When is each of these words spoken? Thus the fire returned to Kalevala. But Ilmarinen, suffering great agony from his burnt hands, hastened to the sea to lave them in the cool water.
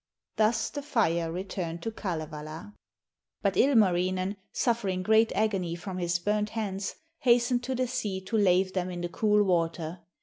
Thus 0.37 0.71
the 0.71 0.81
fire 0.81 1.31
returned 1.31 1.83
to 1.83 1.91
Kalevala. 1.91 2.73
But 3.43 3.53
Ilmarinen, 3.55 4.35
suffering 4.51 5.03
great 5.03 5.31
agony 5.33 5.75
from 5.75 5.99
his 5.99 6.17
burnt 6.17 6.49
hands, 6.49 6.95
hastened 7.19 7.61
to 7.65 7.75
the 7.75 7.85
sea 7.85 8.19
to 8.21 8.35
lave 8.35 8.73
them 8.73 8.89
in 8.89 9.01
the 9.01 9.09
cool 9.09 9.43
water. 9.43 9.99